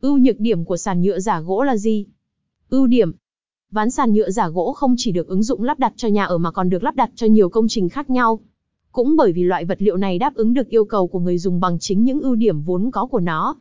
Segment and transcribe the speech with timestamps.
[0.00, 2.06] Ưu nhược điểm của sàn nhựa giả gỗ là gì?
[2.70, 3.12] Ưu điểm.
[3.70, 6.38] Ván sàn nhựa giả gỗ không chỉ được ứng dụng lắp đặt cho nhà ở
[6.38, 8.40] mà còn được lắp đặt cho nhiều công trình khác nhau.
[8.92, 11.60] Cũng bởi vì loại vật liệu này đáp ứng được yêu cầu của người dùng
[11.60, 13.56] bằng chính những ưu điểm vốn có của nó.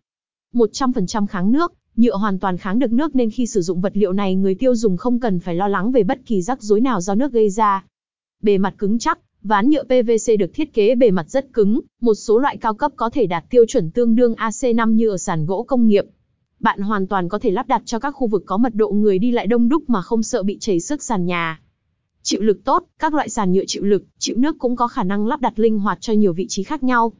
[0.53, 4.13] 100% kháng nước, nhựa hoàn toàn kháng được nước nên khi sử dụng vật liệu
[4.13, 7.01] này người tiêu dùng không cần phải lo lắng về bất kỳ rắc rối nào
[7.01, 7.85] do nước gây ra.
[8.41, 12.13] Bề mặt cứng chắc, ván nhựa PVC được thiết kế bề mặt rất cứng, một
[12.13, 15.45] số loại cao cấp có thể đạt tiêu chuẩn tương đương AC5 như ở sàn
[15.45, 16.05] gỗ công nghiệp.
[16.59, 19.19] Bạn hoàn toàn có thể lắp đặt cho các khu vực có mật độ người
[19.19, 21.61] đi lại đông đúc mà không sợ bị chảy xước sàn nhà.
[22.21, 25.27] Chịu lực tốt, các loại sàn nhựa chịu lực, chịu nước cũng có khả năng
[25.27, 27.13] lắp đặt linh hoạt cho nhiều vị trí khác nhau.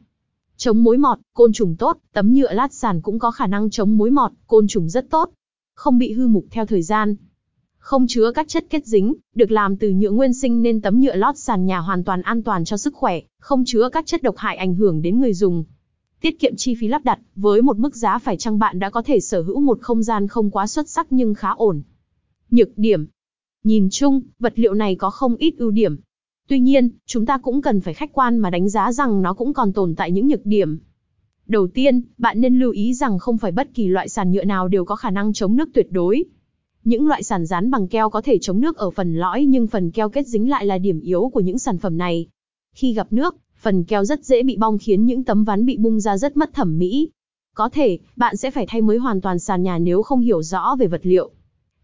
[0.56, 3.96] Chống mối mọt, côn trùng tốt, tấm nhựa lát sàn cũng có khả năng chống
[3.96, 5.30] mối mọt, côn trùng rất tốt.
[5.74, 7.16] Không bị hư mục theo thời gian.
[7.78, 11.16] Không chứa các chất kết dính, được làm từ nhựa nguyên sinh nên tấm nhựa
[11.16, 14.36] lót sàn nhà hoàn toàn an toàn cho sức khỏe, không chứa các chất độc
[14.36, 15.64] hại ảnh hưởng đến người dùng.
[16.20, 19.02] Tiết kiệm chi phí lắp đặt, với một mức giá phải chăng bạn đã có
[19.02, 21.82] thể sở hữu một không gian không quá xuất sắc nhưng khá ổn.
[22.50, 23.06] Nhược điểm.
[23.64, 25.96] Nhìn chung, vật liệu này có không ít ưu điểm,
[26.48, 29.52] Tuy nhiên, chúng ta cũng cần phải khách quan mà đánh giá rằng nó cũng
[29.52, 30.78] còn tồn tại những nhược điểm.
[31.46, 34.68] Đầu tiên, bạn nên lưu ý rằng không phải bất kỳ loại sàn nhựa nào
[34.68, 36.24] đều có khả năng chống nước tuyệt đối.
[36.84, 39.90] Những loại sàn dán bằng keo có thể chống nước ở phần lõi nhưng phần
[39.90, 42.26] keo kết dính lại là điểm yếu của những sản phẩm này.
[42.74, 46.00] Khi gặp nước, phần keo rất dễ bị bong khiến những tấm ván bị bung
[46.00, 47.10] ra rất mất thẩm mỹ.
[47.54, 50.76] Có thể, bạn sẽ phải thay mới hoàn toàn sàn nhà nếu không hiểu rõ
[50.78, 51.30] về vật liệu.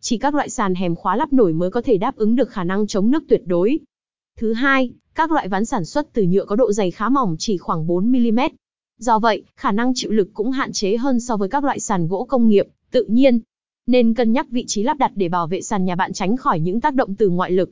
[0.00, 2.64] Chỉ các loại sàn hèm khóa lắp nổi mới có thể đáp ứng được khả
[2.64, 3.78] năng chống nước tuyệt đối.
[4.38, 7.58] Thứ hai, các loại ván sản xuất từ nhựa có độ dày khá mỏng chỉ
[7.58, 8.48] khoảng 4mm.
[8.98, 12.08] Do vậy, khả năng chịu lực cũng hạn chế hơn so với các loại sàn
[12.08, 13.40] gỗ công nghiệp, tự nhiên.
[13.86, 16.60] Nên cân nhắc vị trí lắp đặt để bảo vệ sàn nhà bạn tránh khỏi
[16.60, 17.70] những tác động từ ngoại lực.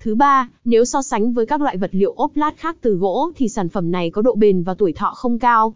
[0.00, 3.30] Thứ ba, nếu so sánh với các loại vật liệu ốp lát khác từ gỗ
[3.36, 5.74] thì sản phẩm này có độ bền và tuổi thọ không cao.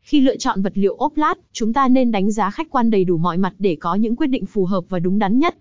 [0.00, 3.04] Khi lựa chọn vật liệu ốp lát, chúng ta nên đánh giá khách quan đầy
[3.04, 5.56] đủ mọi mặt để có những quyết định phù hợp và đúng đắn nhất,